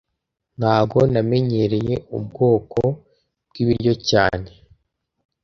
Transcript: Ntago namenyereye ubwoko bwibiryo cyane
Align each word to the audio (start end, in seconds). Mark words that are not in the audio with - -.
Ntago 0.57 0.99
namenyereye 1.11 1.95
ubwoko 2.17 2.79
bwibiryo 3.49 3.93
cyane 4.09 4.49